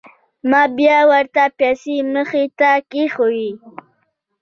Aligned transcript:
ما 0.49 0.63
بيا 0.77 0.99
ورته 1.11 1.43
پيسې 1.59 1.95
مخې 2.13 2.43
ته 2.59 2.71
کښېښووې. 2.91 3.51